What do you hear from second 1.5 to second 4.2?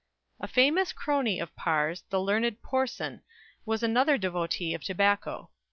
Parr's, the learned Porson, was another